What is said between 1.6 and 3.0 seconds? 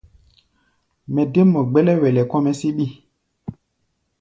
gbɛ́lɛ́wɛlɛ kɔ́-mɛ́ síɓí.